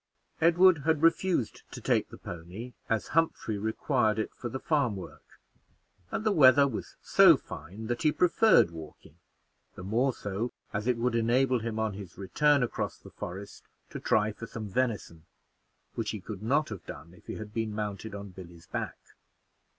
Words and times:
Edward 0.41 0.79
had 0.79 1.03
refused 1.03 1.61
to 1.69 1.79
take 1.79 2.09
the 2.09 2.17
pony, 2.17 2.73
as 2.89 3.09
Humphrey 3.09 3.59
required 3.59 4.17
it 4.17 4.33
for 4.33 4.49
the 4.49 4.59
farm 4.59 4.95
work, 4.95 5.39
and 6.09 6.23
the 6.23 6.31
weather 6.31 6.67
was 6.67 6.95
so 7.03 7.37
fine 7.37 7.85
that 7.85 8.01
he 8.01 8.11
preferred 8.11 8.71
walking; 8.71 9.17
the 9.75 9.83
more 9.83 10.11
so, 10.11 10.51
as 10.73 10.87
it 10.87 10.97
would 10.97 11.13
enable 11.13 11.59
him 11.59 11.77
on 11.77 11.93
his 11.93 12.17
return 12.17 12.63
across 12.63 12.97
the 12.97 13.11
forest 13.11 13.67
to 13.91 13.99
try 13.99 14.31
for 14.31 14.47
some 14.47 14.67
venison, 14.67 15.27
which 15.93 16.09
he 16.09 16.19
could 16.19 16.41
not 16.41 16.69
have 16.69 16.83
done 16.87 17.13
if 17.13 17.27
he 17.27 17.35
had 17.35 17.53
been 17.53 17.71
mounted 17.71 18.15
on 18.15 18.29
Billy's 18.29 18.65
back. 18.65 18.97